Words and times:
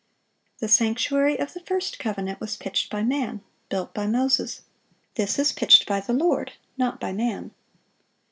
The 0.57 0.67
sanctuary 0.67 1.37
of 1.39 1.53
the 1.53 1.59
first 1.59 1.99
covenant 1.99 2.39
was 2.39 2.57
pitched 2.57 2.89
by 2.89 3.03
man, 3.03 3.41
built 3.69 3.93
by 3.93 4.07
Moses; 4.07 4.63
this 5.13 5.37
is 5.37 5.51
pitched 5.51 5.85
by 5.87 5.99
the 5.99 6.11
Lord, 6.13 6.53
not 6.75 6.99
by 6.99 7.13
man. 7.13 7.51